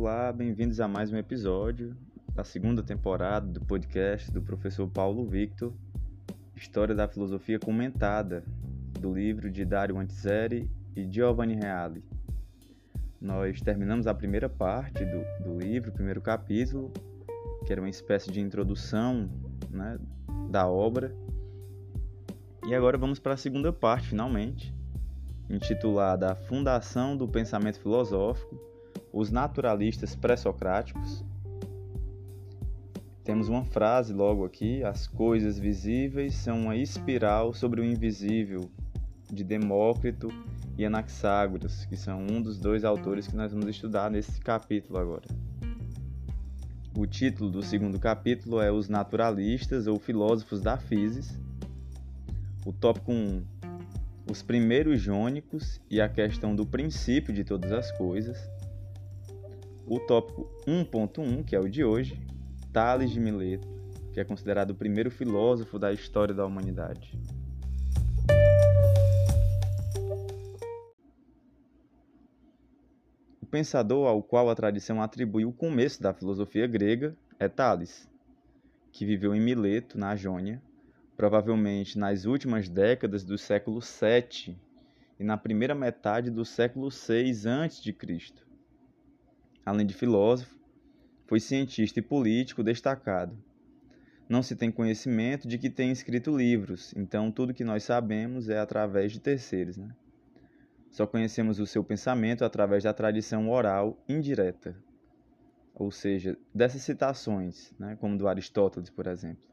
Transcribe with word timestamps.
Olá, 0.00 0.32
bem-vindos 0.32 0.78
a 0.78 0.86
mais 0.86 1.12
um 1.12 1.16
episódio 1.16 1.92
da 2.32 2.44
segunda 2.44 2.84
temporada 2.84 3.48
do 3.48 3.60
podcast 3.60 4.30
do 4.30 4.40
professor 4.40 4.86
Paulo 4.88 5.26
Victor, 5.26 5.72
História 6.54 6.94
da 6.94 7.08
Filosofia 7.08 7.58
Comentada, 7.58 8.44
do 9.00 9.12
livro 9.12 9.50
de 9.50 9.64
Dario 9.64 9.98
Antiseri 9.98 10.70
e 10.94 11.02
Giovanni 11.10 11.56
Reale. 11.56 12.04
Nós 13.20 13.60
terminamos 13.60 14.06
a 14.06 14.14
primeira 14.14 14.48
parte 14.48 15.04
do, 15.04 15.42
do 15.42 15.58
livro, 15.58 15.90
o 15.90 15.94
primeiro 15.94 16.20
capítulo, 16.20 16.92
que 17.66 17.72
era 17.72 17.80
uma 17.80 17.90
espécie 17.90 18.30
de 18.30 18.40
introdução 18.40 19.28
né, 19.68 19.98
da 20.48 20.68
obra. 20.68 21.12
E 22.68 22.72
agora 22.72 22.96
vamos 22.96 23.18
para 23.18 23.34
a 23.34 23.36
segunda 23.36 23.72
parte, 23.72 24.10
finalmente, 24.10 24.72
intitulada 25.50 26.30
A 26.30 26.36
Fundação 26.36 27.16
do 27.16 27.26
Pensamento 27.26 27.80
Filosófico, 27.80 28.68
os 29.18 29.32
naturalistas 29.32 30.14
pré-socráticos. 30.14 31.24
Temos 33.24 33.48
uma 33.48 33.64
frase 33.64 34.12
logo 34.12 34.44
aqui: 34.44 34.84
as 34.84 35.08
coisas 35.08 35.58
visíveis 35.58 36.34
são 36.36 36.62
uma 36.62 36.76
espiral 36.76 37.52
sobre 37.52 37.80
o 37.80 37.84
invisível, 37.84 38.70
de 39.28 39.42
Demócrito 39.42 40.28
e 40.78 40.84
Anaxágoras, 40.84 41.84
que 41.84 41.96
são 41.96 42.20
um 42.20 42.40
dos 42.40 42.60
dois 42.60 42.84
autores 42.84 43.26
que 43.26 43.34
nós 43.34 43.52
vamos 43.52 43.68
estudar 43.68 44.08
nesse 44.08 44.40
capítulo 44.40 45.00
agora. 45.00 45.26
O 46.96 47.04
título 47.04 47.50
do 47.50 47.62
segundo 47.62 47.98
capítulo 47.98 48.60
é 48.60 48.70
Os 48.70 48.88
Naturalistas 48.88 49.88
ou 49.88 49.98
Filósofos 49.98 50.60
da 50.60 50.78
Physis. 50.78 51.36
O 52.64 52.72
tópico 52.72 53.10
1, 53.12 53.42
os 54.30 54.42
primeiros 54.42 55.00
jônicos 55.00 55.80
e 55.90 56.00
a 56.00 56.08
questão 56.08 56.54
do 56.54 56.64
princípio 56.64 57.34
de 57.34 57.42
todas 57.42 57.72
as 57.72 57.90
coisas. 57.92 58.38
O 59.90 59.98
tópico 59.98 60.46
1.1, 60.66 61.42
que 61.46 61.56
é 61.56 61.58
o 61.58 61.66
de 61.66 61.82
hoje, 61.82 62.20
Tales 62.74 63.10
de 63.10 63.18
Mileto, 63.18 63.66
que 64.12 64.20
é 64.20 64.24
considerado 64.24 64.72
o 64.72 64.74
primeiro 64.74 65.10
filósofo 65.10 65.78
da 65.78 65.90
história 65.90 66.34
da 66.34 66.44
humanidade. 66.44 67.18
O 73.40 73.46
pensador 73.46 74.06
ao 74.06 74.22
qual 74.22 74.50
a 74.50 74.54
tradição 74.54 75.00
atribui 75.00 75.46
o 75.46 75.52
começo 75.52 76.02
da 76.02 76.12
filosofia 76.12 76.66
grega 76.66 77.16
é 77.38 77.48
Tales, 77.48 78.06
que 78.92 79.06
viveu 79.06 79.34
em 79.34 79.40
Mileto, 79.40 79.98
na 79.98 80.14
Jônia, 80.14 80.60
provavelmente 81.16 81.98
nas 81.98 82.26
últimas 82.26 82.68
décadas 82.68 83.24
do 83.24 83.38
século 83.38 83.80
VII 83.80 84.54
e 85.18 85.24
na 85.24 85.38
primeira 85.38 85.74
metade 85.74 86.30
do 86.30 86.44
século 86.44 86.90
VI 86.90 87.48
a.C. 87.48 88.47
Além 89.68 89.86
de 89.86 89.92
filósofo, 89.92 90.58
foi 91.26 91.38
cientista 91.38 91.98
e 91.98 92.02
político 92.02 92.62
destacado. 92.62 93.36
Não 94.26 94.42
se 94.42 94.56
tem 94.56 94.72
conhecimento 94.72 95.46
de 95.46 95.58
que 95.58 95.68
tenha 95.68 95.92
escrito 95.92 96.34
livros, 96.34 96.94
então 96.96 97.30
tudo 97.30 97.52
que 97.52 97.64
nós 97.64 97.84
sabemos 97.84 98.48
é 98.48 98.58
através 98.58 99.12
de 99.12 99.20
terceiros. 99.20 99.76
Né? 99.76 99.94
Só 100.90 101.06
conhecemos 101.06 101.60
o 101.60 101.66
seu 101.66 101.84
pensamento 101.84 102.46
através 102.46 102.84
da 102.84 102.94
tradição 102.94 103.50
oral 103.50 104.02
indireta, 104.08 104.74
ou 105.74 105.90
seja, 105.90 106.34
dessas 106.54 106.80
citações, 106.80 107.70
né, 107.78 107.94
como 108.00 108.16
do 108.16 108.26
Aristóteles, 108.26 108.88
por 108.88 109.06
exemplo. 109.06 109.44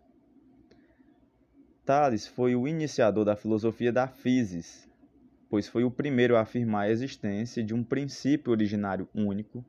Tales 1.83 2.25
foi 2.25 2.55
o 2.55 2.69
iniciador 2.69 3.25
da 3.25 3.35
filosofia 3.35 3.91
da 3.91 4.07
physis, 4.07 4.89
pois 5.49 5.67
foi 5.67 5.83
o 5.83 5.91
primeiro 5.91 6.37
a 6.37 6.41
afirmar 6.41 6.83
a 6.83 6.89
existência 6.89 7.61
de 7.61 7.73
um 7.73 7.83
princípio 7.83 8.53
originário 8.53 9.09
único, 9.13 9.61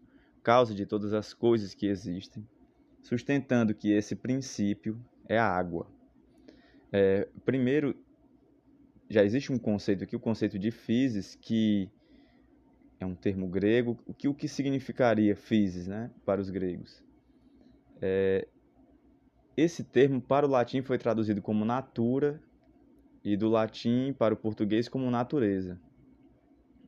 causa 0.47 0.73
de 0.73 0.87
todas 0.87 1.13
as 1.13 1.35
coisas 1.35 1.75
que 1.75 1.89
existem, 1.89 2.49
sustentando 3.03 3.75
que 3.75 3.91
esse 3.91 4.15
princípio 4.15 4.97
é 5.29 5.37
a 5.37 5.45
água. 5.45 5.89
É, 6.93 7.27
primeiro, 7.45 7.97
já 9.11 9.25
existe 9.25 9.53
um 9.53 9.59
conceito 9.59 10.05
aqui, 10.05 10.15
o 10.15 10.21
conceito 10.21 10.57
de 10.57 10.71
physis, 10.71 11.35
que 11.35 11.91
é 13.01 13.05
um 13.05 13.17
termo 13.17 13.49
grego, 13.49 13.99
o 14.07 14.15
que, 14.15 14.29
o 14.29 14.35
que 14.35 14.47
significaria 14.47 15.35
physis 15.35 15.89
né, 15.89 16.13
para 16.25 16.41
os 16.41 16.49
gregos? 16.49 17.03
É, 18.01 18.47
esse 19.57 19.83
termo 19.83 20.21
para 20.21 20.47
o 20.47 20.49
latim 20.49 20.81
foi 20.81 20.97
traduzido 20.97 21.43
como 21.43 21.65
natura 21.65 22.41
e 23.25 23.37
do 23.37 23.49
latim 23.49 24.13
para 24.17 24.33
o 24.33 24.37
português 24.37 24.89
como 24.89 25.11
natureza. 25.11 25.77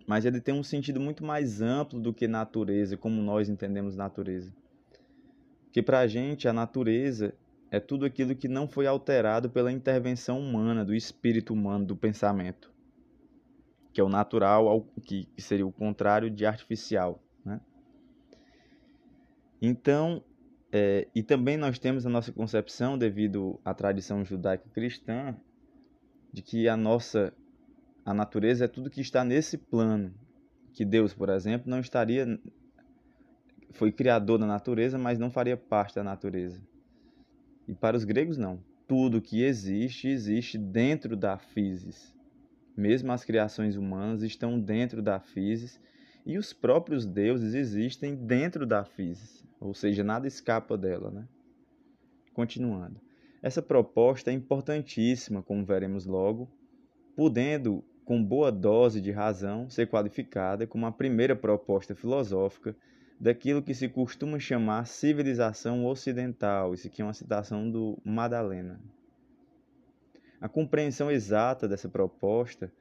Mas 0.09 0.25
ele 0.25 0.41
tem 0.41 0.55
um 0.55 0.63
sentido 0.63 0.99
muito 0.99 1.23
mais 1.23 1.61
amplo 1.61 2.01
do 2.01 2.15
que 2.15 2.27
natureza, 2.27 2.97
como 2.97 3.21
nós 3.21 3.51
entendemos 3.51 3.95
natureza. 3.95 4.51
Que 5.71 5.83
para 5.83 5.99
a 5.99 6.07
gente 6.07 6.49
a 6.49 6.53
natureza 6.53 7.35
é 7.71 7.79
tudo 7.79 8.07
aquilo 8.07 8.35
que 8.35 8.49
não 8.49 8.67
foi 8.67 8.87
alterado 8.87 9.51
pela 9.51 9.71
intervenção 9.71 10.41
humana, 10.41 10.83
do 10.83 10.95
espírito 10.95 11.53
humano, 11.53 11.85
do 11.85 11.95
pensamento, 11.95 12.73
que 13.93 14.01
é 14.01 14.05
o 14.05 14.09
natural, 14.09 14.89
que 15.05 15.29
seria 15.37 15.67
o 15.67 15.71
contrário 15.71 16.31
de 16.31 16.47
artificial. 16.47 17.23
Né? 17.45 17.61
Então, 19.61 20.25
é, 20.73 21.07
e 21.15 21.23
também 21.23 21.59
nós 21.59 21.79
temos 21.79 22.07
a 22.07 22.09
nossa 22.09 22.33
concepção, 22.33 22.97
devido 22.97 23.61
à 23.63 23.75
tradição 23.75 24.25
judaica 24.25 24.71
cristã, 24.71 25.37
de 26.33 26.41
que 26.41 26.67
a 26.67 26.79
nossa 26.79 27.31
a 28.09 28.15
natureza 28.15 28.65
é 28.65 28.69
tudo 28.69 28.89
que 28.89 29.03
está 29.03 29.23
nesse 29.23 29.59
plano. 29.59 30.15
Que 30.73 30.83
Deus, 30.83 31.13
por 31.13 31.29
exemplo, 31.29 31.69
não 31.69 31.79
estaria. 31.79 32.41
Foi 33.73 33.93
criador 33.93 34.39
da 34.39 34.47
natureza, 34.47 34.97
mas 34.97 35.19
não 35.19 35.31
faria 35.31 35.59
parte 35.59 35.97
da 35.97 36.03
natureza. 36.03 36.59
E 37.69 37.75
para 37.75 37.99
os 37.99 38.05
gregos, 38.05 38.39
não. 38.39 38.65
Tudo 38.87 39.21
que 39.21 39.43
existe, 39.43 40.09
existe 40.09 40.57
dentro 40.57 41.19
da 41.19 41.37
physis. 41.37 42.15
Mesmo 42.75 43.13
as 43.13 43.27
criações 43.27 43.77
humanas 43.77 44.23
estão 44.23 44.59
dentro 44.59 45.03
da 45.03 45.21
physis 45.21 45.79
e 46.25 46.39
os 46.39 46.55
próprios 46.55 47.05
deuses 47.05 47.53
existem 47.53 48.17
dentro 48.17 48.67
da 48.67 48.87
physis, 48.87 49.45
ou 49.61 49.75
seja, 49.75 50.03
nada 50.03 50.27
escapa 50.27 50.79
dela. 50.79 51.11
Né? 51.11 51.29
Continuando. 52.33 52.99
Essa 53.43 53.61
proposta 53.61 54.31
é 54.31 54.35
importantíssima, 54.35 55.43
como 55.43 55.63
veremos 55.63 56.07
logo, 56.07 56.49
podendo, 57.19 57.85
com 58.09 58.25
boa 58.25 58.51
dose 58.51 59.03
de 59.03 59.11
razão, 59.11 59.69
ser 59.69 59.87
qualificada 59.87 60.67
como 60.67 60.87
a 60.87 60.91
primeira 60.91 61.37
proposta 61.37 61.95
filosófica 61.95 62.75
daquilo 63.21 63.61
que 63.61 63.75
se 63.75 63.87
costuma 63.87 64.39
chamar 64.39 64.87
civilização 64.87 65.85
ocidental. 65.85 66.73
Isso 66.73 66.87
aqui 66.87 67.03
é 67.03 67.05
uma 67.05 67.13
citação 67.13 67.71
do 67.71 67.99
Madalena. 68.03 68.81
A 70.41 70.49
compreensão 70.49 71.11
exata 71.11 71.69
dessa 71.69 71.87
proposta 71.87 72.73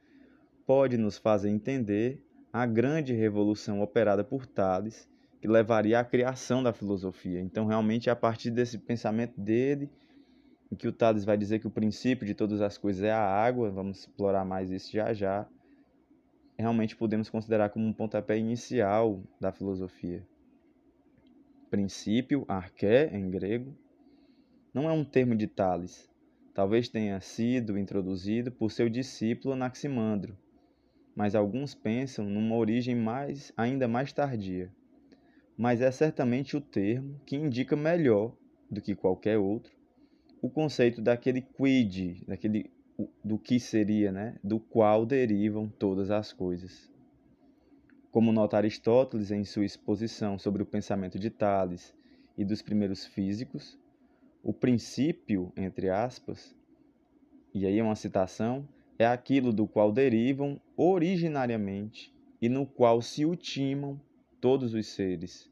pode 0.66 0.96
nos 0.96 1.18
fazer 1.18 1.50
entender 1.50 2.24
a 2.50 2.64
grande 2.64 3.12
revolução 3.12 3.82
operada 3.82 4.24
por 4.24 4.46
Tales, 4.46 5.06
que 5.42 5.46
levaria 5.46 6.00
à 6.00 6.04
criação 6.04 6.62
da 6.62 6.72
filosofia. 6.72 7.38
Então, 7.38 7.66
realmente, 7.66 8.08
é 8.08 8.12
a 8.12 8.16
partir 8.16 8.50
desse 8.50 8.78
pensamento 8.78 9.38
dele, 9.38 9.90
em 10.70 10.76
que 10.76 10.86
o 10.86 10.92
Tales 10.92 11.24
vai 11.24 11.36
dizer 11.36 11.58
que 11.58 11.66
o 11.66 11.70
princípio 11.70 12.26
de 12.26 12.34
todas 12.34 12.60
as 12.60 12.76
coisas 12.76 13.02
é 13.02 13.10
a 13.10 13.20
água, 13.20 13.70
vamos 13.70 14.00
explorar 14.00 14.44
mais 14.44 14.70
isso 14.70 14.92
já 14.92 15.12
já, 15.14 15.48
realmente 16.58 16.96
podemos 16.96 17.30
considerar 17.30 17.70
como 17.70 17.86
um 17.86 17.92
pontapé 17.92 18.36
inicial 18.36 19.22
da 19.40 19.50
filosofia. 19.50 20.26
Princípio, 21.70 22.44
arqué 22.48 23.10
em 23.12 23.30
grego, 23.30 23.74
não 24.74 24.88
é 24.88 24.92
um 24.92 25.04
termo 25.04 25.34
de 25.34 25.46
Tales. 25.46 26.08
Talvez 26.54 26.88
tenha 26.88 27.20
sido 27.20 27.78
introduzido 27.78 28.50
por 28.50 28.70
seu 28.70 28.88
discípulo 28.88 29.54
Anaximandro, 29.54 30.36
mas 31.14 31.34
alguns 31.34 31.74
pensam 31.74 32.24
numa 32.24 32.56
origem 32.56 32.94
mais, 32.94 33.52
ainda 33.56 33.86
mais 33.86 34.12
tardia. 34.12 34.70
Mas 35.56 35.80
é 35.80 35.90
certamente 35.90 36.56
o 36.56 36.60
termo 36.60 37.20
que 37.24 37.36
indica 37.36 37.76
melhor 37.76 38.34
do 38.70 38.80
que 38.80 38.94
qualquer 38.94 39.38
outro 39.38 39.77
o 40.40 40.48
conceito 40.48 41.00
daquele 41.00 41.42
quid, 41.42 42.24
daquele 42.26 42.70
do 43.22 43.38
que 43.38 43.60
seria, 43.60 44.10
né, 44.10 44.36
do 44.42 44.58
qual 44.58 45.06
derivam 45.06 45.68
todas 45.68 46.10
as 46.10 46.32
coisas. 46.32 46.90
Como 48.10 48.32
nota 48.32 48.56
Aristóteles 48.56 49.30
em 49.30 49.44
sua 49.44 49.64
exposição 49.64 50.38
sobre 50.38 50.62
o 50.62 50.66
pensamento 50.66 51.18
de 51.18 51.30
Tales 51.30 51.94
e 52.36 52.44
dos 52.44 52.60
primeiros 52.60 53.04
físicos, 53.04 53.78
o 54.42 54.52
princípio, 54.52 55.52
entre 55.56 55.90
aspas, 55.90 56.56
e 57.54 57.66
aí 57.66 57.78
é 57.78 57.82
uma 57.82 57.94
citação, 57.94 58.66
é 58.98 59.06
aquilo 59.06 59.52
do 59.52 59.66
qual 59.66 59.92
derivam 59.92 60.60
originariamente 60.76 62.12
e 62.40 62.48
no 62.48 62.66
qual 62.66 63.00
se 63.00 63.24
ultimam 63.24 64.00
todos 64.40 64.74
os 64.74 64.86
seres. 64.88 65.50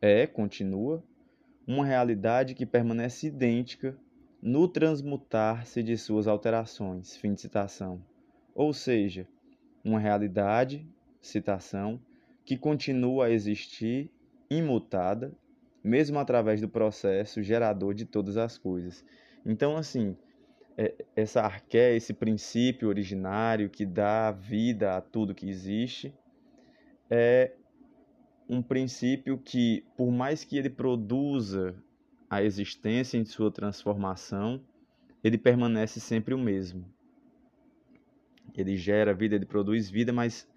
É, 0.00 0.26
continua, 0.26 1.02
uma 1.66 1.84
realidade 1.84 2.54
que 2.54 2.66
permanece 2.66 3.28
idêntica 3.28 3.96
no 4.42 4.66
transmutar-se 4.66 5.82
de 5.84 5.96
suas 5.96 6.26
alterações. 6.26 7.16
Fim 7.16 7.32
de 7.32 7.40
citação. 7.40 8.02
Ou 8.52 8.72
seja, 8.72 9.28
uma 9.84 10.00
realidade, 10.00 10.84
citação, 11.20 12.00
que 12.44 12.56
continua 12.56 13.26
a 13.26 13.30
existir 13.30 14.10
imutada, 14.50 15.32
mesmo 15.82 16.18
através 16.18 16.60
do 16.60 16.68
processo 16.68 17.40
gerador 17.42 17.94
de 17.94 18.04
todas 18.04 18.36
as 18.36 18.58
coisas. 18.58 19.04
Então, 19.46 19.76
assim, 19.76 20.16
é, 20.76 20.92
essa 21.14 21.42
arqué, 21.42 21.94
esse 21.94 22.12
princípio 22.12 22.88
originário 22.88 23.70
que 23.70 23.86
dá 23.86 24.32
vida 24.32 24.96
a 24.96 25.00
tudo 25.00 25.34
que 25.34 25.48
existe, 25.48 26.12
é 27.08 27.52
um 28.48 28.60
princípio 28.60 29.38
que, 29.38 29.84
por 29.96 30.10
mais 30.10 30.44
que 30.44 30.56
ele 30.58 30.70
produza 30.70 31.74
a 32.32 32.42
existência 32.42 33.18
em 33.18 33.26
sua 33.26 33.50
transformação, 33.52 34.58
ele 35.22 35.36
permanece 35.36 36.00
sempre 36.00 36.32
o 36.32 36.38
mesmo. 36.38 36.82
Ele 38.56 38.74
gera 38.74 39.12
vida, 39.12 39.34
ele 39.34 39.44
produz 39.44 39.90
vida, 39.90 40.14
mas 40.14 40.48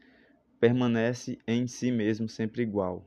permanece 0.57 1.37
em 1.45 1.67
si 1.67 1.91
mesmo 1.91 2.29
sempre 2.29 2.63
igual. 2.63 3.05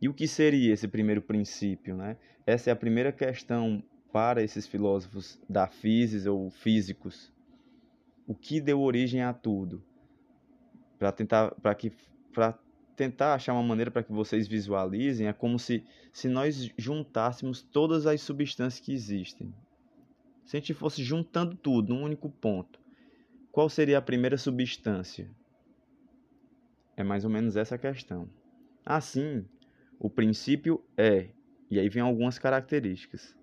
E 0.00 0.08
o 0.08 0.14
que 0.14 0.28
seria 0.28 0.72
esse 0.72 0.86
primeiro 0.86 1.20
princípio? 1.20 1.96
Né? 1.96 2.16
Essa 2.46 2.70
é 2.70 2.72
a 2.72 2.76
primeira 2.76 3.10
questão 3.10 3.82
para 4.12 4.40
esses 4.40 4.64
filósofos 4.64 5.40
da 5.48 5.66
física 5.66 6.30
ou 6.30 6.50
físicos. 6.50 7.32
O 8.24 8.36
que 8.36 8.60
deu 8.60 8.80
origem 8.80 9.22
a 9.22 9.32
tudo? 9.32 9.82
Para 10.96 11.10
tentar, 11.10 11.50
para 11.56 11.74
que, 11.74 11.90
para 12.32 12.56
tentar 12.98 13.34
achar 13.34 13.52
uma 13.52 13.62
maneira 13.62 13.92
para 13.92 14.02
que 14.02 14.12
vocês 14.12 14.48
visualizem, 14.48 15.28
é 15.28 15.32
como 15.32 15.56
se, 15.56 15.84
se 16.12 16.28
nós 16.28 16.68
juntássemos 16.76 17.62
todas 17.62 18.06
as 18.06 18.20
substâncias 18.20 18.84
que 18.84 18.92
existem. 18.92 19.54
Se 20.44 20.56
a 20.56 20.60
gente 20.60 20.74
fosse 20.74 21.04
juntando 21.04 21.54
tudo 21.54 21.94
num 21.94 22.02
único 22.02 22.28
ponto, 22.28 22.80
qual 23.52 23.68
seria 23.68 23.98
a 23.98 24.02
primeira 24.02 24.36
substância? 24.36 25.30
É 26.96 27.04
mais 27.04 27.24
ou 27.24 27.30
menos 27.30 27.56
essa 27.56 27.76
a 27.76 27.78
questão. 27.78 28.28
Assim, 28.84 29.44
o 29.96 30.10
princípio 30.10 30.84
é, 30.96 31.28
e 31.70 31.78
aí 31.78 31.88
vem 31.88 32.02
algumas 32.02 32.36
características 32.36 33.36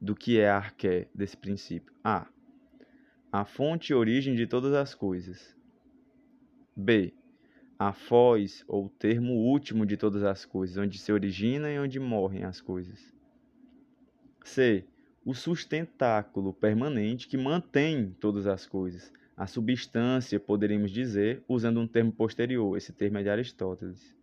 do 0.00 0.14
que 0.14 0.38
é 0.38 0.48
a 0.48 0.58
arqué 0.58 1.08
desse 1.12 1.36
princípio. 1.36 1.92
A. 2.04 2.28
A 3.32 3.44
fonte 3.44 3.90
e 3.90 3.96
origem 3.96 4.36
de 4.36 4.46
todas 4.46 4.72
as 4.74 4.94
coisas. 4.94 5.56
B. 6.76 7.17
A 7.78 7.92
foz 7.92 8.64
ou 8.66 8.88
termo 8.88 9.34
último 9.34 9.86
de 9.86 9.96
todas 9.96 10.24
as 10.24 10.44
coisas, 10.44 10.76
onde 10.76 10.98
se 10.98 11.12
origina 11.12 11.70
e 11.70 11.78
onde 11.78 12.00
morrem 12.00 12.42
as 12.42 12.60
coisas. 12.60 13.14
C. 14.42 14.84
O 15.24 15.34
sustentáculo 15.34 16.52
permanente 16.52 17.28
que 17.28 17.36
mantém 17.36 18.16
todas 18.18 18.46
as 18.46 18.66
coisas. 18.66 19.12
A 19.36 19.46
substância, 19.46 20.40
poderíamos 20.40 20.90
dizer, 20.90 21.44
usando 21.46 21.78
um 21.78 21.86
termo 21.86 22.10
posterior, 22.10 22.76
esse 22.76 22.92
termo 22.92 23.18
é 23.18 23.22
de 23.22 23.28
Aristóteles. 23.28 24.16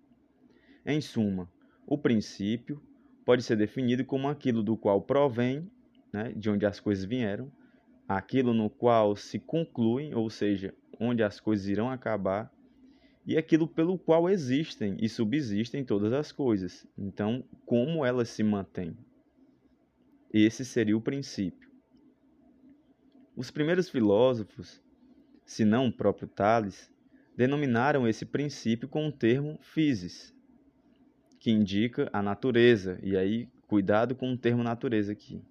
Em 0.86 1.00
suma, 1.00 1.50
o 1.88 1.98
princípio 1.98 2.82
pode 3.24 3.42
ser 3.42 3.56
definido 3.56 4.04
como 4.04 4.28
aquilo 4.28 4.62
do 4.62 4.76
qual 4.76 5.02
provém, 5.02 5.72
né, 6.12 6.34
de 6.36 6.50
onde 6.50 6.66
as 6.66 6.80
coisas 6.80 7.06
vieram, 7.06 7.50
aquilo 8.08 8.54
no 8.54 8.70
qual 8.70 9.16
se 9.16 9.40
concluem, 9.40 10.14
ou 10.14 10.30
seja, 10.30 10.74
onde 11.00 11.24
as 11.24 11.40
coisas 11.40 11.68
irão 11.68 11.90
acabar, 11.90 12.52
e 13.26 13.38
aquilo 13.38 13.68
pelo 13.68 13.98
qual 13.98 14.30
existem 14.30 14.96
e 15.00 15.10
subsistem 15.10 15.84
todas 15.84 16.14
as 16.14 16.32
coisas. 16.32 16.86
Então, 16.98 17.44
como 17.66 18.06
elas 18.06 18.30
se 18.30 18.44
mantêm? 18.44 18.96
Esse 20.32 20.64
seria 20.64 20.96
o 20.96 21.02
princípio. 21.02 21.70
Os 23.36 23.50
primeiros 23.50 23.90
filósofos, 23.90 24.82
se 25.46 25.66
não 25.66 25.88
o 25.88 25.92
próprio 25.92 26.28
Tales, 26.28 26.92
denominaram 27.36 28.08
esse 28.08 28.26
princípio 28.26 28.88
com 28.88 29.08
o 29.08 29.12
termo 29.12 29.58
physis, 29.62 30.34
que 31.40 31.52
indica 31.52 32.10
a 32.14 32.22
natureza. 32.22 33.00
E 33.04 33.18
aí, 33.18 33.50
cuidado 33.68 34.16
com 34.16 34.32
o 34.32 34.38
termo 34.38 34.64
natureza 34.64 35.12
aqui. 35.12 35.42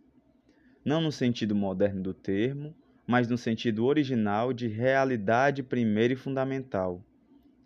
Não 0.84 1.00
no 1.00 1.12
sentido 1.12 1.54
moderno 1.54 2.02
do 2.02 2.14
termo, 2.14 2.74
mas 3.06 3.28
no 3.28 3.36
sentido 3.36 3.84
original 3.84 4.52
de 4.52 4.66
realidade 4.66 5.62
primeira 5.62 6.14
e 6.14 6.16
fundamental. 6.16 7.04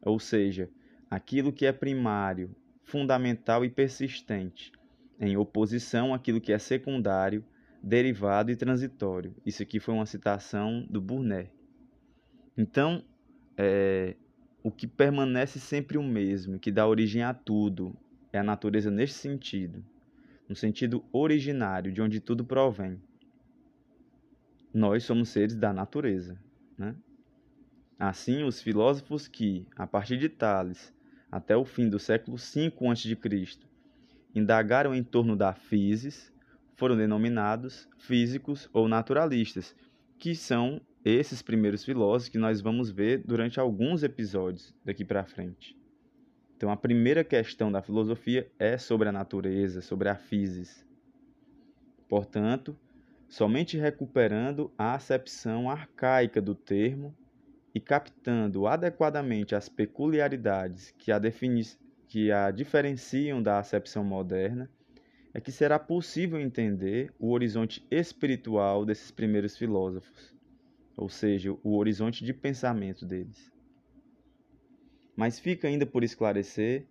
Ou 0.03 0.19
seja, 0.19 0.71
aquilo 1.11 1.53
que 1.53 1.67
é 1.67 1.73
primário, 1.73 2.55
fundamental 2.83 3.65
e 3.65 3.71
persistente, 3.71 4.73
em 5.21 5.37
oposição 5.37 6.15
àquilo 6.15 6.41
que 6.41 6.53
é 6.53 6.59
secundário, 6.59 7.45
derivado 7.83 8.51
e 8.51 8.57
transitório. 8.57 9.35
Isso 9.45 9.63
aqui 9.63 9.79
foi 9.81 9.95
uma 9.95 10.07
citação 10.07 10.87
do 10.89 11.01
Burnet. 11.01 11.51
Então, 12.57 13.05
é, 13.57 14.17
o 14.63 14.71
que 14.71 14.87
permanece 14.87 15.59
sempre 15.59 15.99
o 15.99 16.03
mesmo, 16.03 16.59
que 16.59 16.71
dá 16.71 16.87
origem 16.87 17.23
a 17.23 17.33
tudo, 17.33 17.97
é 18.33 18.39
a 18.39 18.43
natureza 18.43 18.91
neste 18.91 19.17
sentido, 19.17 19.85
no 20.49 20.55
sentido 20.55 21.05
originário, 21.13 21.93
de 21.93 22.03
onde 22.03 22.21
tudo 22.21 22.45
provém. 22.45 23.01
Nós 24.73 25.05
somos 25.05 25.31
seres 25.31 25.57
da 25.57 25.73
natureza. 25.73 26.39
Né? 26.77 26.95
Assim, 27.99 28.45
os 28.45 28.63
filósofos 28.63 29.27
que, 29.27 29.67
a 29.75 29.85
partir 29.85 30.19
de 30.19 30.29
Tales, 30.29 30.95
até 31.33 31.57
o 31.57 31.65
fim 31.65 31.89
do 31.89 31.99
século 31.99 32.37
V 32.37 32.73
a.C., 32.91 33.59
indagaram 34.33 34.95
em 34.95 35.03
torno 35.03 35.35
da 35.35 35.53
physis, 35.53 36.33
foram 36.77 36.97
denominados 36.97 37.89
físicos 37.99 38.71
ou 38.73 38.87
naturalistas, 38.87 39.75
que 40.17 40.37
são 40.37 40.81
esses 41.05 41.43
primeiros 41.43 41.85
filósofos 41.85 42.29
que 42.29 42.39
nós 42.39 42.61
vamos 42.61 42.89
ver 42.89 43.23
durante 43.25 43.59
alguns 43.59 44.05
episódios 44.05 44.73
daqui 44.85 45.05
para 45.05 45.25
frente. 45.25 45.77
Então, 46.57 46.71
a 46.71 46.77
primeira 46.77 47.25
questão 47.25 47.71
da 47.71 47.83
filosofia 47.83 48.49
é 48.61 48.79
sobre 48.79 49.09
a 49.09 49.13
natureza, 49.13 49.81
sobre 49.81 50.09
a 50.09 50.15
physis. 50.15 50.87
Portanto, 52.09 52.77
somente 53.29 53.77
recuperando 53.77 54.71
a 54.79 54.95
acepção 54.95 55.69
arcaica 55.69 56.41
do 56.41 56.55
termo 56.55 57.13
e 57.75 57.81
captando 57.81 58.67
adequadamente 58.67 59.55
as 59.55 59.69
peculiaridades 59.69 60.95
que 60.99 61.13
a, 61.13 61.21
que 62.07 62.33
a 62.33 62.51
diferenciam 62.51 63.43
da 63.43 63.59
acepção 63.59 64.03
moderna, 64.03 64.71
é 65.35 65.41
que 65.41 65.53
será 65.53 65.79
possível 65.79 66.41
entender 66.41 67.13
o 67.19 67.31
horizonte 67.31 67.87
espiritual 67.91 68.85
desses 68.85 69.11
primeiros 69.11 69.57
filósofos, 69.57 70.35
ou 70.97 71.09
seja, 71.09 71.53
o 71.63 71.77
horizonte 71.77 72.25
de 72.25 72.33
pensamento 72.33 73.05
deles 73.05 73.53
mas 75.19 75.41
fica 75.41 75.67
ainda 75.67 75.85
por 75.85 76.05
esclarecer 76.05 76.87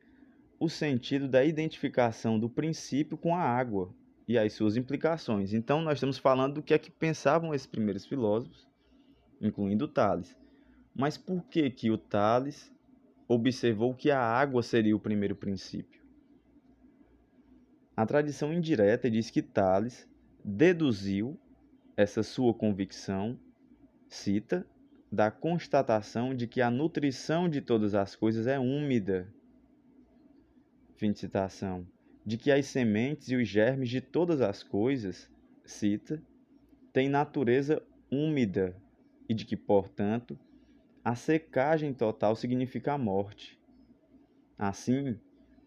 o 0.60 0.68
sentido 0.68 1.30
da 1.30 1.46
identificação 1.46 2.38
do 2.38 2.50
princípio 2.50 3.18
com 3.18 3.34
a 3.34 3.40
água 3.40 3.90
e 4.28 4.38
as 4.38 4.52
suas 4.52 4.76
implicações. 4.76 5.54
Então, 5.54 5.82
nós 5.82 5.94
estamos 5.94 6.18
falando 6.18 6.56
do 6.56 6.62
que 6.62 6.74
é 6.74 6.78
que 6.78 6.92
pensavam 6.92 7.54
esses 7.54 7.66
primeiros 7.66 8.06
filósofos, 8.06 8.68
incluindo 9.40 9.88
Tales. 9.88 10.38
Mas 10.98 11.16
por 11.16 11.44
que 11.44 11.70
que 11.70 11.92
o 11.92 11.98
Tales 11.98 12.74
observou 13.28 13.94
que 13.94 14.10
a 14.10 14.20
água 14.20 14.64
seria 14.64 14.96
o 14.96 15.00
primeiro 15.00 15.36
princípio? 15.36 16.02
A 17.96 18.04
tradição 18.04 18.52
indireta 18.52 19.10
diz 19.10 19.30
que 19.30 19.44
Tales 19.44 20.10
deduziu 20.44 21.40
essa 21.96 22.24
sua 22.24 22.52
convicção, 22.52 23.40
cita, 24.10 24.66
da 25.12 25.30
constatação 25.30 26.36
de 26.36 26.48
que 26.48 26.62
a 26.62 26.72
nutrição 26.72 27.48
de 27.48 27.62
todas 27.62 27.94
as 27.94 28.16
coisas 28.16 28.48
é 28.48 28.58
úmida. 28.58 29.32
Fim 30.96 31.12
de 31.12 31.20
citação. 31.20 31.88
De 32.26 32.38
que 32.38 32.52
as 32.52 32.66
sementes 32.66 33.30
e 33.30 33.36
os 33.36 33.48
germes 33.48 33.90
de 33.90 34.02
todas 34.02 34.42
as 34.42 34.64
coisas, 34.64 35.30
cita, 35.64 36.20
têm 36.92 37.08
natureza 37.08 37.82
úmida 38.12 38.76
e 39.30 39.34
de 39.34 39.46
que, 39.46 39.56
portanto, 39.56 40.38
a 41.08 41.16
secagem 41.16 41.94
total 41.94 42.36
significa 42.36 42.92
a 42.92 42.98
morte. 42.98 43.58
Assim, 44.60 45.18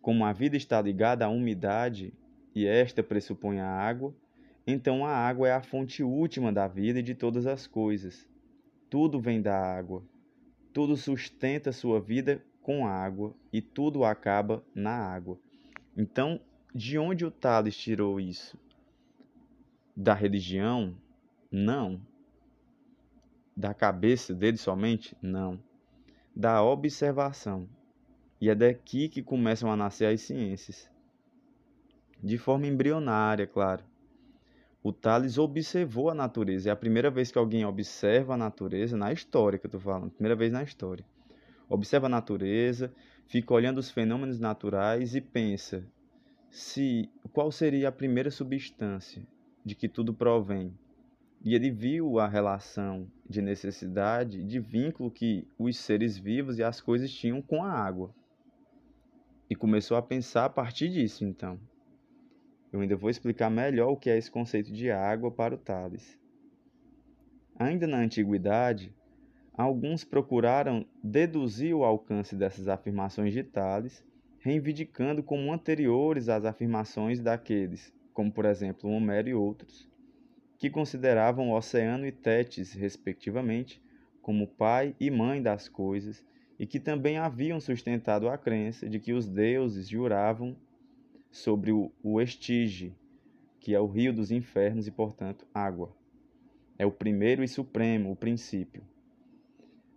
como 0.02 0.22
a 0.22 0.34
vida 0.34 0.54
está 0.54 0.82
ligada 0.82 1.24
à 1.24 1.30
umidade 1.30 2.12
e 2.54 2.66
esta 2.66 3.02
pressupõe 3.02 3.58
a 3.58 3.66
água, 3.66 4.14
então 4.66 5.02
a 5.02 5.10
água 5.10 5.48
é 5.48 5.52
a 5.52 5.62
fonte 5.62 6.02
última 6.02 6.52
da 6.52 6.68
vida 6.68 6.98
e 6.98 7.02
de 7.02 7.14
todas 7.14 7.46
as 7.46 7.66
coisas 7.66 8.28
tudo 8.90 9.18
vem 9.18 9.40
da 9.40 9.56
água. 9.56 10.02
Tudo 10.74 10.94
sustenta 10.94 11.72
sua 11.72 12.00
vida 12.00 12.44
com 12.60 12.86
água 12.86 13.34
e 13.50 13.62
tudo 13.62 14.04
acaba 14.04 14.62
na 14.74 14.90
água. 14.90 15.38
Então, 15.96 16.38
de 16.74 16.98
onde 16.98 17.24
o 17.24 17.30
Tales 17.30 17.74
tirou 17.74 18.20
isso? 18.20 18.58
Da 19.96 20.12
religião? 20.12 20.94
Não. 21.50 22.09
Da 23.60 23.74
cabeça 23.74 24.34
dele 24.34 24.56
somente? 24.56 25.14
Não. 25.20 25.60
Da 26.34 26.62
observação. 26.62 27.68
E 28.40 28.48
é 28.48 28.54
daqui 28.54 29.06
que 29.06 29.22
começam 29.22 29.70
a 29.70 29.76
nascer 29.76 30.06
as 30.06 30.22
ciências. 30.22 30.88
De 32.22 32.38
forma 32.38 32.66
embrionária, 32.66 33.46
claro 33.46 33.84
o 34.82 34.92
Thales 34.92 35.36
observou 35.36 36.08
a 36.08 36.14
natureza. 36.14 36.70
É 36.70 36.72
a 36.72 36.76
primeira 36.76 37.10
vez 37.10 37.30
que 37.30 37.36
alguém 37.36 37.64
observa 37.66 38.34
a 38.34 38.36
natureza 38.36 38.96
na 38.96 39.12
história 39.12 39.58
que 39.58 39.66
eu 39.66 39.68
estou 39.68 39.80
falando, 39.80 40.10
primeira 40.10 40.34
vez 40.34 40.50
na 40.50 40.62
história. 40.62 41.04
Observa 41.68 42.06
a 42.06 42.10
natureza, 42.10 42.90
fica 43.26 43.52
olhando 43.52 43.76
os 43.76 43.90
fenômenos 43.90 44.40
naturais 44.40 45.14
e 45.14 45.20
pensa 45.20 45.84
se 46.50 47.08
qual 47.32 47.52
seria 47.52 47.88
a 47.88 47.92
primeira 47.92 48.30
substância 48.30 49.22
de 49.64 49.74
que 49.74 49.88
tudo 49.88 50.14
provém. 50.14 50.72
E 51.42 51.54
ele 51.54 51.70
viu 51.70 52.18
a 52.18 52.28
relação 52.28 53.10
de 53.28 53.40
necessidade, 53.40 54.44
de 54.44 54.60
vínculo 54.60 55.10
que 55.10 55.48
os 55.58 55.78
seres 55.78 56.18
vivos 56.18 56.58
e 56.58 56.62
as 56.62 56.80
coisas 56.80 57.10
tinham 57.10 57.40
com 57.40 57.64
a 57.64 57.72
água. 57.72 58.14
E 59.48 59.56
começou 59.56 59.96
a 59.96 60.02
pensar 60.02 60.44
a 60.44 60.50
partir 60.50 60.90
disso, 60.90 61.24
então. 61.24 61.58
Eu 62.70 62.80
ainda 62.80 62.94
vou 62.94 63.08
explicar 63.08 63.50
melhor 63.50 63.90
o 63.90 63.96
que 63.96 64.10
é 64.10 64.18
esse 64.18 64.30
conceito 64.30 64.70
de 64.70 64.90
água 64.90 65.30
para 65.30 65.54
o 65.54 65.58
Tales. 65.58 66.18
Ainda 67.58 67.86
na 67.86 67.98
antiguidade, 67.98 68.94
alguns 69.54 70.04
procuraram 70.04 70.86
deduzir 71.02 71.74
o 71.74 71.84
alcance 71.84 72.36
dessas 72.36 72.68
afirmações 72.68 73.32
de 73.32 73.42
Tales, 73.42 74.04
reivindicando 74.38 75.22
como 75.22 75.52
anteriores 75.52 76.28
às 76.28 76.44
afirmações 76.44 77.18
daqueles, 77.20 77.92
como 78.12 78.30
por 78.30 78.44
exemplo 78.44 78.90
Homero 78.90 79.28
e 79.28 79.34
outros, 79.34 79.89
que 80.60 80.68
consideravam 80.68 81.52
oceano 81.52 82.06
e 82.06 82.12
Tétis, 82.12 82.74
respectivamente, 82.74 83.82
como 84.20 84.46
pai 84.46 84.94
e 85.00 85.10
mãe 85.10 85.42
das 85.42 85.70
coisas, 85.70 86.22
e 86.58 86.66
que 86.66 86.78
também 86.78 87.16
haviam 87.16 87.58
sustentado 87.58 88.28
a 88.28 88.36
crença 88.36 88.86
de 88.86 89.00
que 89.00 89.14
os 89.14 89.26
deuses 89.26 89.88
juravam 89.88 90.54
sobre 91.30 91.72
o, 91.72 91.90
o 92.02 92.20
Estige, 92.20 92.94
que 93.58 93.74
é 93.74 93.80
o 93.80 93.86
rio 93.86 94.12
dos 94.12 94.30
infernos 94.30 94.86
e, 94.86 94.90
portanto, 94.90 95.46
água. 95.54 95.96
É 96.78 96.84
o 96.84 96.92
primeiro 96.92 97.42
e 97.42 97.48
supremo, 97.48 98.12
o 98.12 98.16
princípio. 98.16 98.82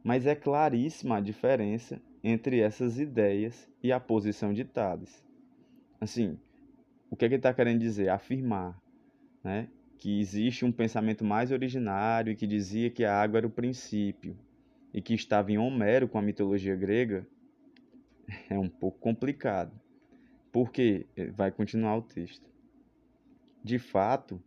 Mas 0.02 0.26
é 0.26 0.34
claríssima 0.34 1.18
a 1.18 1.22
diferença 1.22 2.02
entre 2.24 2.62
essas 2.62 3.00
ideias 3.00 3.70
e 3.84 3.92
a 3.92 4.00
posição 4.00 4.54
de 4.54 4.64
Tales. 4.64 5.28
Assim, 6.00 6.40
o 7.10 7.18
que, 7.18 7.26
é 7.26 7.28
que 7.28 7.36
ele 7.36 7.40
está 7.40 7.54
querendo 7.54 7.82
dizer? 7.82 8.08
Afirmar 8.08 8.82
né, 9.44 9.68
que 10.04 10.20
existe 10.20 10.66
um 10.66 10.72
pensamento 10.72 11.24
mais 11.24 11.50
originário 11.50 12.36
que 12.36 12.46
dizia 12.46 12.90
que 12.90 13.06
a 13.06 13.22
água 13.22 13.38
era 13.38 13.48
o 13.48 13.50
princípio 13.50 14.38
e 14.94 15.02
que 15.02 15.14
estava 15.14 15.50
em 15.50 15.58
Homero 15.58 16.10
com 16.10 16.18
a 16.18 16.22
mitologia 16.22 16.76
grega 16.76 17.26
é 18.50 18.60
um 18.60 18.68
pouco 18.68 19.00
complicado. 19.00 19.72
Porque 20.52 21.06
vai 21.38 21.54
continuar 21.54 21.96
o 21.96 22.02
texto. 22.02 22.46
De 23.64 23.80
fato, 23.80 24.44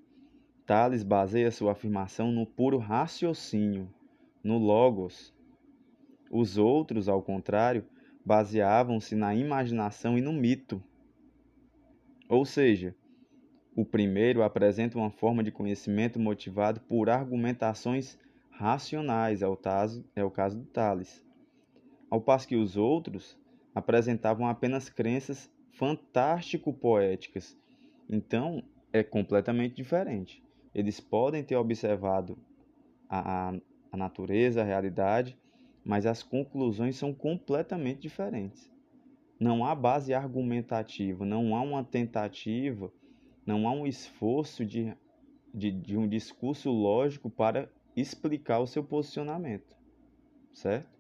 Tales 0.67 1.03
baseia 1.03 1.51
sua 1.51 1.73
afirmação 1.73 2.31
no 2.31 2.45
puro 2.45 2.77
raciocínio, 2.77 3.89
no 4.45 4.59
logos. 4.59 5.33
Os 6.31 6.59
outros, 6.59 7.09
ao 7.09 7.23
contrário, 7.23 7.83
baseavam-se 8.23 9.15
na 9.15 9.35
imaginação 9.35 10.19
e 10.19 10.21
no 10.21 10.35
mito. 10.35 10.83
Ou 12.29 12.45
seja, 12.45 12.95
o 13.77 13.85
primeiro 13.85 14.43
apresenta 14.43 14.97
uma 14.97 15.11
forma 15.11 15.45
de 15.45 15.53
conhecimento 15.53 16.19
motivado 16.19 16.81
por 16.81 17.11
argumentações 17.11 18.19
racionais, 18.51 19.43
é 19.43 19.47
o 19.47 19.55
caso, 19.55 20.03
é 20.17 20.25
o 20.25 20.31
caso 20.31 20.59
do 20.59 20.65
Tales. 20.65 21.23
Ao 22.11 22.19
passo 22.19 22.49
que 22.49 22.57
os 22.57 22.79
outros 22.79 23.39
apresentavam 23.75 24.47
apenas 24.47 24.89
crenças 24.89 25.53
fantástico-poéticas. 25.73 27.55
Então, 28.09 28.63
é 28.95 29.03
completamente 29.03 29.75
diferente. 29.75 30.43
Eles 30.75 30.99
podem 30.99 31.45
ter 31.45 31.57
observado 31.57 32.39
a, 33.11 33.53
a 33.93 33.97
natureza, 33.97 34.63
a 34.63 34.65
realidade, 34.65 35.39
mas 35.85 36.07
as 36.07 36.23
conclusões 36.23 36.97
são 36.97 37.13
completamente 37.13 38.01
diferentes. 38.01 38.73
Não 39.39 39.67
há 39.67 39.75
base 39.75 40.15
argumentativa, 40.15 41.27
não 41.27 41.55
há 41.55 41.61
uma 41.61 41.85
tentativa, 41.85 42.91
não 43.47 43.67
há 43.69 43.73
um 43.73 43.87
esforço 43.87 44.65
de, 44.65 44.95
de, 45.55 45.71
de 45.71 45.97
um 45.97 46.09
discurso 46.09 46.71
lógico 46.71 47.31
para 47.31 47.71
explicar 47.97 48.59
o 48.59 48.67
seu 48.67 48.85
posicionamento, 48.85 49.77
certo? 50.53 50.91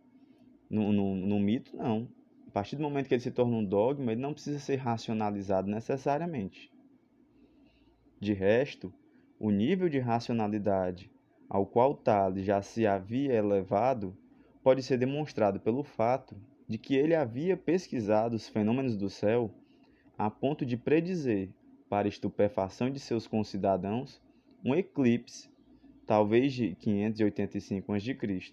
No, 0.70 0.92
no, 0.92 1.14
no 1.14 1.38
mito, 1.38 1.76
não 1.76 2.08
partir 2.56 2.74
do 2.74 2.82
momento 2.82 3.06
que 3.06 3.12
ele 3.12 3.20
se 3.20 3.30
torna 3.30 3.54
um 3.54 3.62
dogma, 3.62 4.12
ele 4.12 4.22
não 4.22 4.32
precisa 4.32 4.58
ser 4.58 4.76
racionalizado 4.76 5.68
necessariamente. 5.68 6.72
De 8.18 8.32
resto, 8.32 8.90
o 9.38 9.50
nível 9.50 9.90
de 9.90 9.98
racionalidade 9.98 11.12
ao 11.50 11.66
qual 11.66 11.94
Tales 11.94 12.46
já 12.46 12.62
se 12.62 12.86
havia 12.86 13.34
elevado 13.34 14.16
pode 14.62 14.82
ser 14.82 14.96
demonstrado 14.96 15.60
pelo 15.60 15.82
fato 15.82 16.34
de 16.66 16.78
que 16.78 16.96
ele 16.96 17.14
havia 17.14 17.58
pesquisado 17.58 18.34
os 18.34 18.48
fenômenos 18.48 18.96
do 18.96 19.10
céu 19.10 19.50
a 20.16 20.30
ponto 20.30 20.64
de 20.64 20.78
predizer, 20.78 21.50
para 21.88 22.08
estupefação 22.08 22.90
de 22.90 22.98
seus 22.98 23.26
concidadãos, 23.26 24.20
um 24.64 24.74
eclipse, 24.74 25.48
talvez 26.06 26.52
de 26.52 26.74
585 26.74 27.92
a.C. 27.92 28.52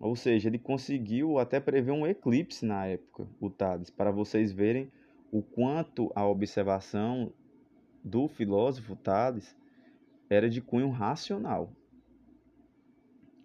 Ou 0.00 0.14
seja, 0.14 0.48
ele 0.48 0.58
conseguiu 0.58 1.38
até 1.38 1.60
prever 1.60 1.92
um 1.92 2.06
eclipse 2.06 2.64
na 2.64 2.86
época, 2.86 3.26
o 3.40 3.50
Tales, 3.50 3.90
para 3.90 4.10
vocês 4.10 4.52
verem 4.52 4.90
o 5.30 5.42
quanto 5.42 6.10
a 6.14 6.26
observação 6.26 7.32
do 8.02 8.28
filósofo 8.28 8.96
Tales 8.96 9.56
era 10.30 10.48
de 10.48 10.60
cunho 10.60 10.90
racional. 10.90 11.70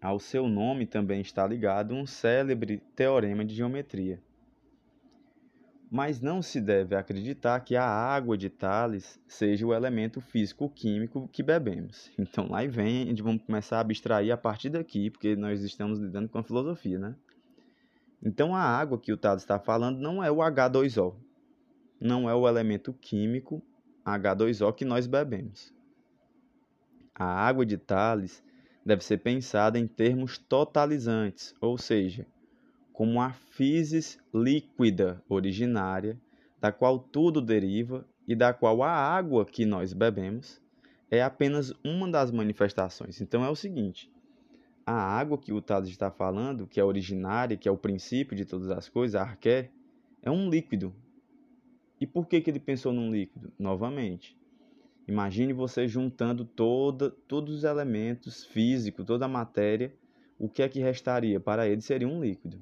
Ao 0.01 0.19
seu 0.19 0.47
nome 0.47 0.85
também 0.85 1.21
está 1.21 1.47
ligado 1.47 1.93
um 1.93 2.05
célebre 2.05 2.81
teorema 2.95 3.43
de 3.43 3.55
geometria 3.55 4.21
mas 5.93 6.19
não 6.19 6.41
se 6.41 6.59
deve 6.59 6.95
acreditar 6.95 7.59
que 7.59 7.75
a 7.75 7.85
água 7.85 8.35
de 8.35 8.49
Tales 8.49 9.19
seja 9.27 9.63
o 9.63 9.71
elemento 9.71 10.19
físico-químico 10.19 11.29
que 11.31 11.43
bebemos. 11.43 12.09
Então 12.17 12.49
lá 12.49 12.65
vem, 12.65 13.03
a 13.03 13.05
gente 13.05 13.21
vamos 13.21 13.43
começar 13.43 13.77
a 13.77 13.81
abstrair 13.81 14.31
a 14.31 14.37
partir 14.37 14.71
daqui, 14.71 15.11
porque 15.11 15.35
nós 15.35 15.61
estamos 15.61 15.99
lidando 15.99 16.27
com 16.27 16.39
a 16.39 16.43
filosofia, 16.43 16.97
né? 16.97 17.15
Então 18.23 18.55
a 18.55 18.61
água 18.63 18.97
que 18.97 19.13
o 19.13 19.17
Tales 19.17 19.43
está 19.43 19.59
falando 19.59 19.99
não 19.99 20.23
é 20.23 20.31
o 20.31 20.37
H2O, 20.37 21.13
não 22.01 22.27
é 22.27 22.33
o 22.33 22.47
elemento 22.47 22.91
químico 22.93 23.61
H2O 24.03 24.73
que 24.73 24.85
nós 24.85 25.05
bebemos. 25.05 25.71
A 27.13 27.23
água 27.23 27.67
de 27.67 27.77
Tales 27.77 28.43
deve 28.83 29.03
ser 29.03 29.19
pensada 29.19 29.77
em 29.77 29.85
termos 29.85 30.39
totalizantes, 30.39 31.53
ou 31.61 31.77
seja, 31.77 32.25
como 32.93 33.19
a 33.19 33.31
physis 33.31 34.19
líquida 34.33 35.21
originária, 35.27 36.17
da 36.61 36.71
qual 36.71 36.99
tudo 36.99 37.41
deriva 37.41 38.07
e 38.27 38.35
da 38.35 38.53
qual 38.53 38.83
a 38.83 38.91
água 38.91 39.45
que 39.45 39.65
nós 39.65 39.91
bebemos 39.91 40.61
é 41.09 41.21
apenas 41.21 41.73
uma 41.83 42.09
das 42.09 42.31
manifestações. 42.31 43.19
Então 43.19 43.43
é 43.43 43.49
o 43.49 43.55
seguinte: 43.55 44.09
a 44.85 44.93
água 44.93 45.37
que 45.37 45.51
o 45.51 45.61
Tales 45.61 45.89
está 45.89 46.11
falando, 46.11 46.67
que 46.67 46.79
é 46.79 46.83
originária, 46.83 47.57
que 47.57 47.67
é 47.67 47.71
o 47.71 47.77
princípio 47.77 48.37
de 48.37 48.45
todas 48.45 48.69
as 48.69 48.87
coisas, 48.87 49.15
a 49.15 49.23
arqué, 49.23 49.71
é 50.21 50.29
um 50.31 50.49
líquido. 50.49 50.93
E 51.99 52.05
por 52.07 52.27
que, 52.27 52.41
que 52.41 52.49
ele 52.49 52.59
pensou 52.59 52.93
num 52.93 53.11
líquido? 53.11 53.51
Novamente, 53.57 54.37
imagine 55.07 55.53
você 55.53 55.87
juntando 55.87 56.45
toda, 56.45 57.09
todos 57.27 57.55
os 57.55 57.63
elementos 57.63 58.45
físicos, 58.45 59.05
toda 59.05 59.25
a 59.25 59.27
matéria, 59.27 59.93
o 60.37 60.49
que 60.49 60.61
é 60.61 60.69
que 60.69 60.79
restaria? 60.79 61.39
Para 61.39 61.67
ele 61.67 61.81
seria 61.81 62.07
um 62.07 62.21
líquido. 62.21 62.61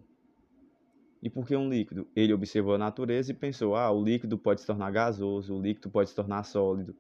E 1.21 1.29
por 1.29 1.45
que 1.45 1.55
um 1.55 1.69
líquido? 1.69 2.07
Ele 2.15 2.33
observou 2.33 2.73
a 2.73 2.79
natureza 2.79 3.31
e 3.31 3.35
pensou: 3.35 3.75
ah, 3.75 3.91
o 3.91 4.03
líquido 4.03 4.37
pode 4.37 4.61
se 4.61 4.67
tornar 4.67 4.91
gasoso, 4.91 5.55
o 5.55 5.61
líquido 5.61 5.89
pode 5.89 6.09
se 6.09 6.15
tornar 6.15 6.43
sólido. 6.43 6.95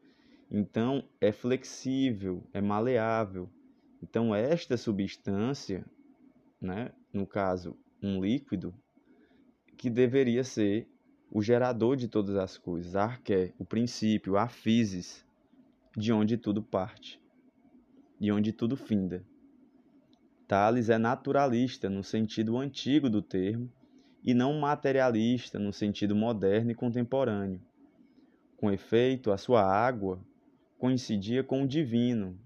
Então, 0.49 1.03
é 1.19 1.31
flexível, 1.31 2.43
é 2.53 2.61
maleável. 2.61 3.49
Então, 4.03 4.35
esta 4.35 4.77
substância, 4.77 5.85
né, 6.59 6.91
no 7.11 7.25
caso, 7.25 7.75
um 8.01 8.21
líquido, 8.21 8.73
que 9.77 9.89
deveria 9.89 10.43
ser 10.43 10.87
o 11.31 11.41
gerador 11.41 11.95
de 11.95 12.07
todas 12.07 12.35
as 12.35 12.57
coisas, 12.57 12.95
a 12.95 13.03
arqué, 13.03 13.53
o 13.57 13.65
princípio, 13.65 14.37
a 14.37 14.47
physis, 14.47 15.25
de 15.95 16.11
onde 16.11 16.37
tudo 16.37 16.61
parte, 16.61 17.19
de 18.19 18.31
onde 18.31 18.51
tudo 18.51 18.75
finda. 18.75 19.25
Tales 20.47 20.89
é 20.89 20.97
naturalista 20.97 21.89
no 21.89 22.03
sentido 22.03 22.57
antigo 22.57 23.09
do 23.09 23.21
termo, 23.21 23.71
e 24.23 24.33
não 24.33 24.59
materialista 24.59 25.57
no 25.57 25.73
sentido 25.73 26.15
moderno 26.15 26.71
e 26.71 26.75
contemporâneo. 26.75 27.59
Com 28.57 28.71
efeito, 28.71 29.31
a 29.31 29.37
sua 29.37 29.63
água 29.63 30.19
coincidia 30.77 31.43
com 31.43 31.63
o 31.63 31.67
divino. 31.67 32.37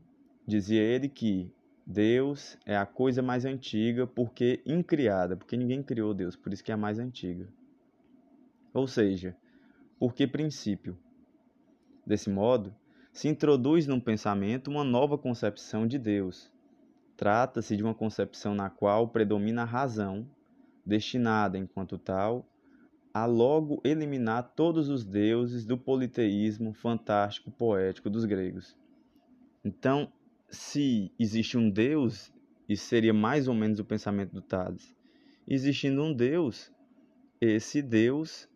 Dizia 0.47 0.81
ele 0.81 1.09
que 1.09 1.51
Deus 1.85 2.57
é 2.65 2.75
a 2.75 2.85
coisa 2.85 3.21
mais 3.21 3.45
antiga 3.45 4.07
porque 4.07 4.61
incriada, 4.65 5.35
porque 5.35 5.57
ninguém 5.57 5.83
criou 5.83 6.13
Deus, 6.13 6.35
por 6.35 6.53
isso 6.53 6.63
que 6.63 6.71
é 6.71 6.73
a 6.73 6.77
mais 6.77 6.99
antiga. 6.99 7.47
Ou 8.73 8.87
seja, 8.87 9.35
porque 9.99 10.25
princípio. 10.25 10.97
Desse 12.05 12.29
modo, 12.29 12.73
se 13.11 13.27
introduz 13.27 13.87
num 13.87 13.99
pensamento 13.99 14.69
uma 14.69 14.83
nova 14.83 15.17
concepção 15.17 15.87
de 15.87 15.97
Deus. 15.97 16.51
Trata-se 17.17 17.77
de 17.77 17.83
uma 17.83 17.95
concepção 17.95 18.53
na 18.53 18.69
qual 18.69 19.07
predomina 19.07 19.61
a 19.61 19.65
razão 19.65 20.27
destinada, 20.85 21.57
enquanto 21.57 21.97
tal, 21.97 22.47
a 23.13 23.25
logo 23.25 23.81
eliminar 23.83 24.53
todos 24.55 24.89
os 24.89 25.05
deuses 25.05 25.65
do 25.65 25.77
politeísmo 25.77 26.73
fantástico 26.73 27.49
poético 27.49 28.09
dos 28.09 28.25
gregos. 28.25 28.75
Então, 29.63 30.11
se 30.49 31.11
existe 31.17 31.57
um 31.57 31.69
Deus, 31.69 32.31
isso 32.67 32.85
seria 32.85 33.13
mais 33.13 33.47
ou 33.47 33.53
menos 33.53 33.79
o 33.79 33.85
pensamento 33.85 34.33
do 34.33 34.41
Tales. 34.41 34.93
Existindo 35.47 36.03
um 36.03 36.13
Deus, 36.13 36.71
esse 37.39 37.81
Deus 37.81 38.49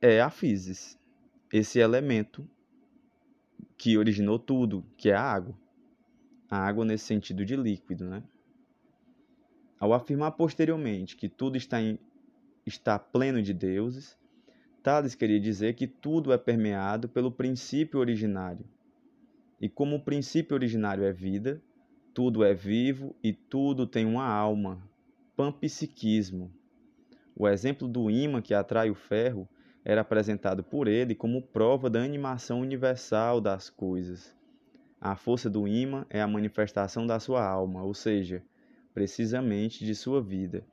é 0.00 0.20
a 0.20 0.30
physis, 0.30 0.98
esse 1.52 1.78
elemento 1.78 2.48
que 3.76 3.96
originou 3.96 4.38
tudo, 4.38 4.84
que 4.96 5.10
é 5.10 5.14
a 5.14 5.22
água. 5.22 5.56
A 6.50 6.58
água 6.58 6.84
nesse 6.84 7.04
sentido 7.04 7.44
de 7.44 7.56
líquido, 7.56 8.04
né? 8.04 8.22
Ao 9.82 9.92
afirmar 9.92 10.30
posteriormente 10.30 11.16
que 11.16 11.28
tudo 11.28 11.56
está, 11.56 11.82
em, 11.82 11.98
está 12.64 13.00
pleno 13.00 13.42
de 13.42 13.52
deuses, 13.52 14.16
Tales 14.80 15.16
queria 15.16 15.40
dizer 15.40 15.74
que 15.74 15.88
tudo 15.88 16.32
é 16.32 16.38
permeado 16.38 17.08
pelo 17.08 17.32
princípio 17.32 17.98
originário, 17.98 18.64
e 19.60 19.68
como 19.68 19.96
o 19.96 20.00
princípio 20.00 20.54
originário 20.54 21.02
é 21.02 21.12
vida, 21.12 21.60
tudo 22.14 22.44
é 22.44 22.54
vivo 22.54 23.16
e 23.24 23.32
tudo 23.32 23.84
tem 23.84 24.06
uma 24.06 24.24
alma, 24.24 24.80
panpsiquismo. 25.34 26.54
O 27.34 27.48
exemplo 27.48 27.88
do 27.88 28.08
ímã 28.08 28.40
que 28.40 28.54
atrai 28.54 28.88
o 28.88 28.94
ferro 28.94 29.48
era 29.84 30.02
apresentado 30.02 30.62
por 30.62 30.86
ele 30.86 31.12
como 31.12 31.42
prova 31.42 31.90
da 31.90 32.00
animação 32.00 32.60
universal 32.60 33.40
das 33.40 33.68
coisas. 33.68 34.32
A 35.00 35.16
força 35.16 35.50
do 35.50 35.66
ímã 35.66 36.06
é 36.08 36.22
a 36.22 36.28
manifestação 36.28 37.04
da 37.04 37.18
sua 37.18 37.44
alma, 37.44 37.82
ou 37.82 37.92
seja, 37.92 38.44
precisamente 38.94 39.84
de 39.84 39.94
sua 39.94 40.22
vida. 40.22 40.64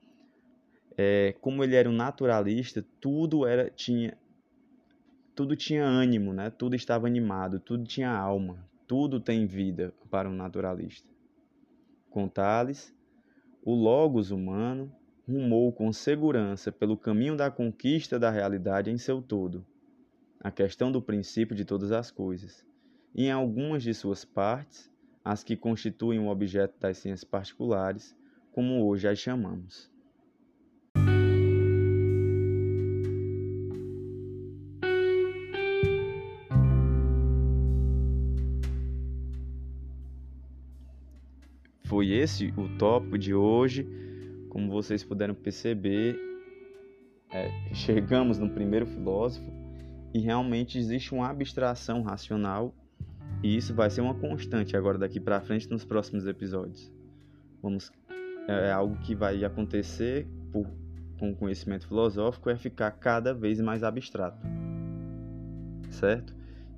É, 0.97 1.33
como 1.39 1.63
ele 1.63 1.75
era 1.75 1.89
um 1.89 1.93
naturalista, 1.93 2.85
tudo 2.99 3.45
era 3.45 3.69
tinha 3.69 4.17
tudo 5.33 5.55
tinha 5.55 5.85
ânimo, 5.85 6.33
né? 6.33 6.49
Tudo 6.49 6.75
estava 6.75 7.07
animado, 7.07 7.61
tudo 7.61 7.85
tinha 7.85 8.11
alma, 8.11 8.67
tudo 8.85 9.21
tem 9.21 9.45
vida 9.45 9.93
para 10.09 10.29
um 10.29 10.33
naturalista. 10.33 11.07
Com 12.09 12.27
Tales, 12.27 12.93
o 13.63 13.73
Logos 13.73 14.31
humano 14.31 14.91
rumou 15.25 15.71
com 15.71 15.93
segurança 15.93 16.71
pelo 16.71 16.97
caminho 16.97 17.37
da 17.37 17.49
conquista 17.49 18.19
da 18.19 18.29
realidade 18.29 18.91
em 18.91 18.97
seu 18.97 19.21
todo, 19.21 19.65
a 20.41 20.51
questão 20.51 20.91
do 20.91 21.01
princípio 21.01 21.55
de 21.55 21.63
todas 21.63 21.91
as 21.91 22.11
coisas, 22.11 22.65
em 23.15 23.31
algumas 23.31 23.83
de 23.83 23.93
suas 23.93 24.25
partes, 24.25 24.91
as 25.29 25.43
que 25.43 25.55
constituem 25.55 26.19
o 26.19 26.27
objeto 26.27 26.79
das 26.79 26.97
ciências 26.97 27.23
particulares, 27.23 28.17
como 28.51 28.83
hoje 28.87 29.07
as 29.07 29.19
chamamos. 29.19 29.87
foi 41.85 42.11
esse 42.11 42.53
o 42.55 42.77
tópico 42.77 43.17
de 43.17 43.33
hoje. 43.33 43.85
Como 44.49 44.71
vocês 44.71 45.03
puderam 45.03 45.35
perceber, 45.35 46.17
é, 47.31 47.51
chegamos 47.73 48.39
no 48.39 48.49
primeiro 48.49 48.85
filósofo 48.87 49.51
e 50.13 50.19
realmente 50.19 50.77
existe 50.77 51.13
uma 51.13 51.29
abstração 51.29 52.01
racional 52.01 52.73
e 53.41 53.55
isso 53.55 53.73
vai 53.73 53.89
ser 53.89 54.01
uma 54.01 54.13
constante 54.13 54.75
agora 54.75 54.97
daqui 54.97 55.19
para 55.19 55.41
frente 55.41 55.69
nos 55.69 55.85
próximos 55.85 56.25
episódios. 56.27 56.91
Vamos 57.61 57.91
é, 58.47 58.67
é 58.67 58.71
algo 58.71 58.97
que 58.97 59.15
vai 59.15 59.43
acontecer 59.45 60.27
por, 60.51 60.67
com 61.17 61.31
o 61.31 61.35
conhecimento 61.35 61.87
filosófico 61.87 62.49
é 62.49 62.57
ficar 62.57 62.91
cada 62.91 63.33
vez 63.33 63.59
mais 63.61 63.83
abstrato, 63.83 64.39
certo? 65.91 66.33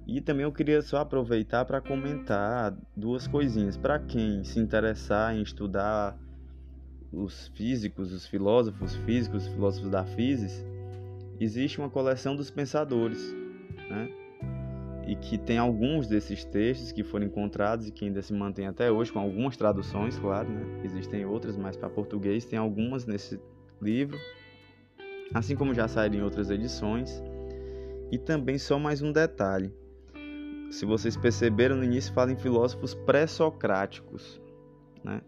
E 0.05 0.19
também 0.19 0.43
eu 0.43 0.51
queria 0.51 0.81
só 0.81 0.97
aproveitar 0.97 1.63
para 1.63 1.79
comentar 1.79 2.75
duas 2.95 3.27
coisinhas. 3.27 3.77
Para 3.77 3.99
quem 3.99 4.43
se 4.43 4.59
interessar 4.59 5.35
em 5.35 5.41
estudar 5.41 6.17
os 7.13 7.47
físicos, 7.49 8.11
os 8.11 8.25
filósofos 8.25 8.95
físicos, 8.97 9.45
os 9.45 9.53
filósofos 9.53 9.89
da 9.89 10.03
física, 10.03 10.65
existe 11.39 11.79
uma 11.79 11.89
coleção 11.89 12.35
dos 12.35 12.49
pensadores, 12.49 13.33
né? 13.89 14.20
E 15.11 15.15
que 15.15 15.37
tem 15.37 15.57
alguns 15.57 16.07
desses 16.07 16.45
textos 16.45 16.91
que 16.91 17.03
foram 17.03 17.25
encontrados 17.25 17.87
e 17.87 17.91
que 17.91 18.05
ainda 18.05 18.21
se 18.21 18.33
mantêm 18.33 18.67
até 18.67 18.89
hoje, 18.89 19.11
com 19.11 19.19
algumas 19.19 19.57
traduções, 19.57 20.17
claro, 20.17 20.49
né? 20.49 20.81
Existem 20.83 21.25
outras, 21.25 21.57
mas 21.57 21.75
para 21.75 21.89
português 21.89 22.45
tem 22.45 22.57
algumas 22.57 23.05
nesse 23.05 23.39
livro, 23.81 24.17
assim 25.33 25.55
como 25.55 25.73
já 25.73 25.87
saíram 25.87 26.15
em 26.15 26.23
outras 26.23 26.49
edições. 26.49 27.21
E 28.09 28.17
também 28.17 28.57
só 28.57 28.79
mais 28.79 29.01
um 29.01 29.11
detalhe 29.11 29.73
se 30.71 30.85
vocês 30.85 31.17
perceberam 31.17 31.75
no 31.75 31.83
início, 31.83 32.13
fala 32.13 32.31
em 32.31 32.37
filósofos 32.37 32.95
pré-socráticos. 32.95 34.41
Né? 35.03 35.21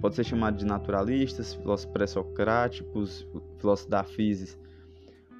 Pode 0.00 0.14
ser 0.14 0.24
chamado 0.24 0.56
de 0.56 0.64
naturalistas, 0.64 1.54
filósofos 1.54 1.92
pré-socráticos, 1.92 3.28
filósofos 3.58 3.90
da 3.90 4.02
física. 4.02 4.63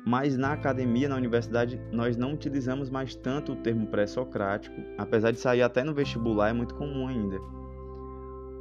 Mas 0.06 0.36
na 0.36 0.52
academia, 0.52 1.08
na 1.08 1.16
universidade, 1.16 1.80
nós 1.90 2.16
não 2.16 2.34
utilizamos 2.34 2.90
mais 2.90 3.14
tanto 3.14 3.52
o 3.52 3.56
termo 3.56 3.86
pré-socrático, 3.86 4.76
apesar 4.98 5.30
de 5.30 5.40
sair 5.40 5.62
até 5.62 5.82
no 5.82 5.94
vestibular, 5.94 6.50
é 6.50 6.52
muito 6.52 6.74
comum 6.74 7.08
ainda. 7.08 7.38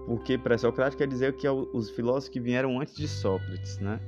Porque 0.06 0.38
pré-socrático 0.38 1.00
quer 1.00 1.08
dizer 1.08 1.36
que 1.36 1.46
é 1.46 1.52
os 1.52 1.90
filósofos 1.90 2.30
que 2.30 2.40
vieram 2.40 2.80
antes 2.80 2.96
de 2.96 3.08
Sócrates, 3.08 3.78
né? 3.80 4.00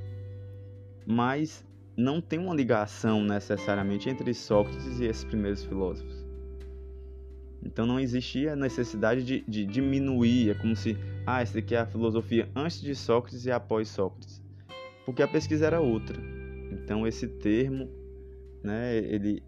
Mas 1.06 1.64
não 1.94 2.20
tem 2.20 2.38
uma 2.38 2.54
ligação 2.54 3.22
necessariamente 3.22 4.08
entre 4.08 4.32
Sócrates 4.32 4.98
e 4.98 5.04
esses 5.04 5.24
primeiros 5.24 5.62
filósofos. 5.62 6.26
Então 7.62 7.84
não 7.84 8.00
existia 8.00 8.56
necessidade 8.56 9.24
de, 9.24 9.44
de 9.46 9.66
diminuir, 9.66 10.50
é 10.50 10.54
como 10.54 10.74
se, 10.74 10.96
ah, 11.26 11.42
essa 11.42 11.58
aqui 11.58 11.74
é 11.74 11.80
a 11.80 11.86
filosofia 11.86 12.48
antes 12.54 12.80
de 12.80 12.94
Sócrates 12.94 13.44
e 13.44 13.50
após 13.50 13.88
Sócrates, 13.88 14.42
porque 15.04 15.22
a 15.22 15.28
pesquisa 15.28 15.66
era 15.66 15.80
outra. 15.80 16.35
Então 16.86 17.04
esse 17.04 17.26
termo, 17.26 17.90
né, 18.62 18.96
ele 18.96 19.42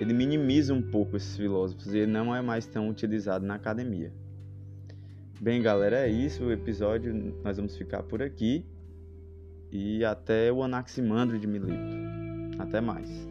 ele 0.00 0.14
minimiza 0.14 0.72
um 0.72 0.80
pouco 0.80 1.18
esses 1.18 1.36
filósofos 1.36 1.92
e 1.92 2.06
não 2.06 2.34
é 2.34 2.40
mais 2.40 2.64
tão 2.64 2.88
utilizado 2.88 3.44
na 3.44 3.56
academia. 3.56 4.10
Bem, 5.38 5.60
galera, 5.60 6.06
é 6.06 6.08
isso. 6.08 6.44
O 6.44 6.52
episódio 6.52 7.12
nós 7.44 7.58
vamos 7.58 7.76
ficar 7.76 8.02
por 8.04 8.22
aqui 8.22 8.64
e 9.70 10.02
até 10.02 10.50
o 10.50 10.62
Anaximandro 10.62 11.38
de 11.38 11.46
Mileto. 11.46 11.94
Até 12.58 12.80
mais. 12.80 13.28